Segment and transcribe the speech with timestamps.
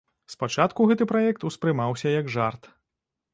[0.35, 2.63] Спачатку гэты праект успрымаўся як жарт.